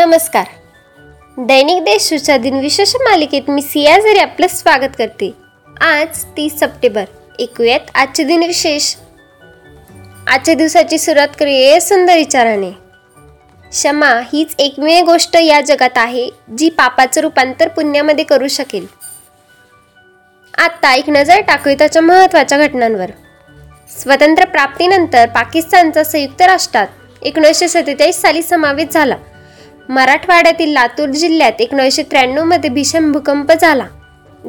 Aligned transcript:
नमस्कार. 0.00 0.46
दैनिक 1.38 1.82
देश 1.82 2.12
दिन 2.30 2.60
विशेष 2.60 2.94
मालिकेत 2.96 3.42
मी 3.48 3.62
सिया 3.62 3.98
जरी 3.98 4.18
आपलं 4.18 4.46
स्वागत 4.46 4.96
करते. 4.98 5.32
आज 5.80 6.24
तीस 6.36 6.52
सप्टेंबर. 6.52 7.04
ऐकूयात 7.40 7.80
आजचे 7.94 8.24
दिनविशेष 8.24 8.94
आजच्या 10.26 10.54
दिवसाची 10.54 10.98
सुरुवात 10.98 11.28
करूया 11.38 11.80
सुंदर 11.80 12.16
विचाराने. 12.16 12.70
क्षमा 13.70 14.06
हीच 14.06 14.54
एकमेव 14.58 15.04
गोष्ट 15.04 15.36
या 15.36 15.60
जगात 15.60 15.96
आहे 15.96 16.30
जी 16.58 16.70
पापाचं 16.70 17.20
रूपांतर 17.20 17.68
पुण्यामध्ये 17.68 18.24
करू 18.24 18.48
शकेल. 18.48 18.86
आत्ता 20.58 20.94
एक 20.94 21.10
नजर 21.10 21.40
टाकूया 21.40 21.76
त्याच्या 21.78 22.02
महत्त्वाच्या 22.02 22.58
घटनांवर. 22.58 23.10
स्वतंत्र 24.02 24.44
प्राप्तीनंतर 24.44 25.28
पाकिस्तानचा 25.28 26.04
संयुक्त 26.04 26.42
राष्ट्रात 26.42 26.86
एकोणीसशे 27.22 27.68
सत्तेचाळीस 27.68 28.16
साली 28.16 28.42
समावेश 28.42 28.88
झाला. 28.88 29.16
मराठवाड्यातील 29.90 30.72
लातूर 30.72 31.08
जिल्ह्यात 31.10 31.60
एकोणीसशे 31.60 32.02
त्र्याण्णवमध्ये 32.10 32.70
भीषण 32.70 33.10
भूकंप 33.12 33.50
झाला. 33.52 33.86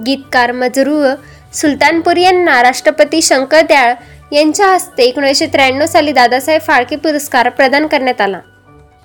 गीतकार 0.05 0.51
मजरूह 0.51 1.07
सुलतानपूर 1.53 2.17
यांना 2.17 2.61
राष्ट्रपती 2.63 3.21
शंकर 3.21 3.61
दयाळ 3.69 3.93
यांच्या 4.31 4.67
हस्ते 4.67 5.03
एकोणीसशे 5.03 5.45
त्र्याण्णव 5.53 5.85
साली 5.85 6.11
दादासाहेब 6.11 6.61
फाळके 6.67 6.95
पुरस्कार 6.95 7.49
प्रदान 7.49 7.87
करण्यात 7.87 8.21
आला. 8.21 8.39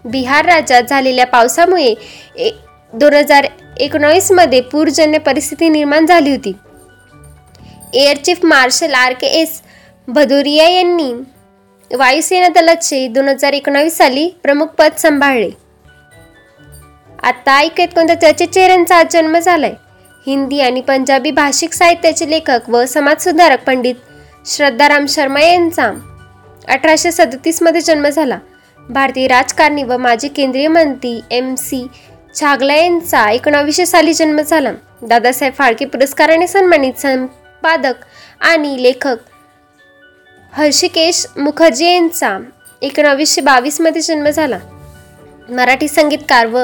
बिहार 0.04 0.45
राज्यात 0.46 0.82
झालेल्या 0.82 1.26
पावसामुळे 1.26 1.95
ए 2.37 2.50
दोन 2.92 3.14
हजार 3.14 3.46
एकोणावीसमध्ये 3.80 4.60
पूरजन्य 4.62 5.18
परिस्थिती 5.18 5.68
निर्माण 5.68 6.06
झाली 6.06 6.30
होती. 6.30 6.52
Air 7.95 8.16
chief 8.16 8.45
marshal 8.45 8.95
R 8.95 9.12
K 9.20 9.26
S 9.40 9.60
Bhadauria 10.09 10.68
यांनी 10.68 11.12
वायुसेना 11.90 12.48
दलाचे 12.54 13.06
दोन 13.09 13.28
हजार 13.28 13.52
एकोणावीस 13.52 13.96
साली 13.98 14.28
प्रमुख 14.43 14.66
पद 14.78 14.96
सांभाळले. 14.98 15.50
आता 17.27 17.57
ऐकत 17.59 17.95
कोणत्या 17.95 18.21
चर्चित 18.21 18.49
चेहऱ्यांचा 18.49 18.96
आज 18.96 19.07
जन्म 19.13 19.38
झालाय. 19.38 19.73
हिंदी 20.27 20.60
आणि 20.60 20.80
पंजाबी 20.80 21.30
भाषिक 21.30 21.73
साहित्याचे 21.73 22.30
लेखक 22.30 22.68
व 22.68 22.85
समाजसुधारक 22.85 23.65
पंडित 23.65 23.95
श्रद्धाराम 24.46 25.07
शर्मा 25.09 25.41
यांचा 25.41 25.91
अठराशे 26.68 27.13
सदतीसमध्ये 27.13 27.80
जन्म 27.80 28.09
झाला. 28.09 28.38
भारतीय 28.88 29.27
राजकारणी 29.29 29.83
व 29.83 29.96
माजी 29.96 30.29
केंद्रीय 30.29 30.68
मंत्री 30.68 31.21
एम 31.30 31.55
सी 31.55 31.87
छागला 32.41 32.74
यांचा 32.74 33.30
एकोणावीसशे 33.30 33.87
साली 33.87 34.15
जन्म 34.15 34.40
झाला. 34.40 34.73
दादासाहेब 35.02 35.55
फाळके 35.55 35.85
पुरस्काराने 35.85 36.46
सन्मानित 36.46 37.01
संपादक 37.01 38.05
आणि 38.40 38.83
लेखक 38.83 39.16
हर्षिकेश 40.52 41.27
मुखर्जी 41.37 41.87
यांचा 41.87 42.38
एकोणावीसशे 42.83 43.40
बावीसमध्ये 43.40 44.02
जन्म 44.02 44.29
झाला. 44.29 44.59
मराठी 45.49 45.88
संगीतकार 45.88 46.46
व 46.46 46.59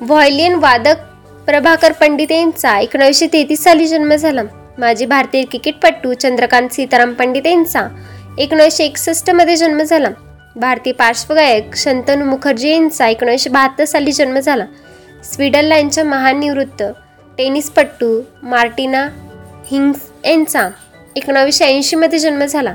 व्हायलियन 0.00 0.54
वादक 0.54 0.96
प्रभाकर 1.46 1.92
पंडित 1.92 2.32
यांचा 2.32 2.78
एकोणीसशे 2.78 3.26
तेहतीस 3.32 3.62
साली 3.64 3.86
जन्म 3.86 4.14
झाला. 4.14 4.42
माजी 4.78 5.06
भारतीय 5.06 5.42
क्रिकेटपटू 5.42 6.12
चंद्रकांत 6.14 6.68
सीताराम 6.68 7.12
पंडित 7.12 7.46
यांचा 7.46 7.80
एकोणीसशे 8.38 8.84
एकसष्टमध्ये 8.84 9.56
जन्म 9.56 9.82
झाला. 9.82 10.08
भारतीय 10.56 10.92
पार्श्वगायक 10.92 11.74
शंतनू 11.76 12.24
मुखर्जी 12.24 12.70
यांचा 12.70 13.08
एकोणीसशे 13.08 13.50
बहात्तर 13.50 13.84
साली 13.84 14.12
जन्म 14.12 14.38
झाला. 14.38 14.64
स्वीडनलँडच्या 15.24 16.04
महान 16.04 16.38
निवृत्त 16.40 16.82
टेनिसपटू 17.38 18.20
मार्टिना 18.42 19.08
हिंग्स 19.70 20.00
यांचा 20.24 20.68
एकोणावीसशे 21.16 21.64
ऐंशीमध्ये 21.64 22.18
जन्म 22.18 22.44
झाला. 22.44 22.74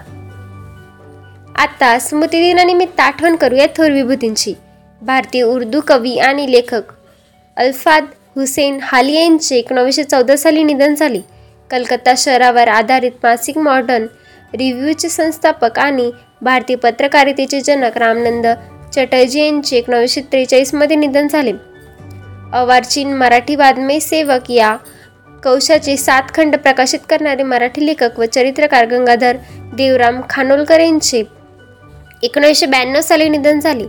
आता 1.56 2.00
स्मृतिदिनानिमित्त 2.00 3.00
आठवण 3.00 3.36
करूया 3.36 3.68
थोर 3.78 3.92
विभूतींची. 3.92 4.54
भारतीय 5.02 5.44
उर्दू 5.44 5.82
कवी 5.88 6.18
आणि 6.18 6.52
लेखक 6.52 6.84
अल्फाद 7.58 8.06
हुसेन 8.36 8.78
हाली 8.82 9.14
यांचे 9.14 9.58
एकोणावीसशे 9.58 10.04
चौदा 10.04 10.36
साली 10.36 10.64
निधन 10.64 10.96
झाले. 10.96 11.20
कलकत्ता 11.70 12.14
शहरावर 12.18 12.68
आधारित 12.68 13.12
मासिक 13.24 13.58
मॉडर्न 13.58 14.06
रिव्ह्यूचे 14.54 15.10
संस्थापक 15.10 15.80
आणि 15.80 16.10
भारतीय 16.42 16.76
पत्रकारितेचे 16.76 17.60
जनक 17.62 17.98
रामनंद 17.98 18.48
चटर्जी 18.96 19.40
यांचे 19.40 19.78
एकोणावीसशे 19.78 20.22
त्रेचाळीसमध्ये 20.22 20.96
निधन 20.98 21.28
झाले. 21.28 21.52
अवार्चिन 22.54 23.14
मराठी 23.14 23.56
वादमय 23.56 24.00
सेवक 24.00 24.52
या 24.52 24.76
कौशाचे 25.44 25.96
सात 25.98 26.34
खंड 26.36 26.56
प्रकाशित 26.56 27.00
करणारे 27.10 27.44
मराठी 27.44 27.86
लेखक 27.86 28.20
व 28.20 28.26
चरित्रकार 28.26 28.86
गंगाधर 28.86 29.38
देवराम 29.76 30.22
खानोलकर 30.30 30.80
यांचे 30.80 31.24
एकोणीसशे 32.24 32.66
ब्याण्णव 32.66 33.02
साली 33.02 33.30
निधन 33.30 33.60
झाले. 33.60 33.88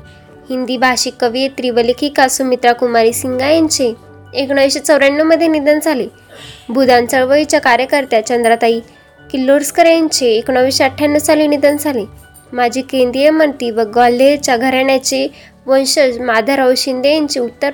हिंदी 0.50 0.76
भाषिक 0.76 1.14
कवयित्री 1.20 1.70
व 1.70 1.78
लेखिका 1.78 2.28
सुमित्रा 2.28 2.72
कुमारी 2.72 3.12
सिंगा 3.12 3.50
यांचे. 3.50 3.94
एकोणीसशे 4.34 4.80
चौऱ्याण्णवमध्ये 4.80 5.46
निधन 5.46 5.78
झाले. 5.78 6.06
भूदान 6.68 7.06
चळवळीच्या 7.06 7.60
कार्यकर्त्या 7.60 8.26
चंद्राताई 8.26 8.80
किल्लोडस्कर 9.30 9.86
यांचे 9.86 10.26
एकोणावीसशे 10.26 10.84
अठ्ठ्याण्णव 10.84 11.18
साली 11.18 11.46
निधन 11.46 11.76
झाले. 11.76 12.04
माजी 12.52 12.82
केंद्रीय 12.82 13.30
मंत्री 13.30 13.70
व 13.70 13.80
ग्वाल्हेरच्या 13.80 14.56
घराण्याचे 14.56 15.28
वंशज 15.66 16.18
माधवराव 16.18 16.72
शिंदे 16.76 17.14
यांचे 17.14 17.40
उत्तर 17.40 17.70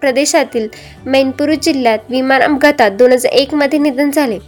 प्रदेशातील 0.00 0.68
मैनपुर 1.06 1.54
जिल्ह्यात 1.54 1.98
विमान 2.10 2.42
अपघातात 2.42 2.90
दोन 2.90 3.12
हजार 3.12 3.32
एकमध्ये 3.32 3.78
निधन 3.78 4.10
झाले. 4.10 4.38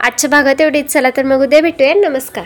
आजच्या 0.00 0.30
भागात 0.30 0.60
एवढेच. 0.60 0.86
चला 0.86 1.10
तर 1.16 1.22
मग 1.22 1.42
उद्या 1.42 1.60
भेटूया. 1.60 1.94
नमस्कार. 1.94 2.44